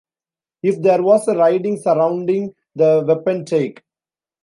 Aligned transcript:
If 0.63 0.81
there 0.81 1.03
was 1.03 1.27
a 1.27 1.37
riding 1.37 1.77
surrounding 1.77 2.55
the 2.73 3.03
wapentake. 3.05 3.83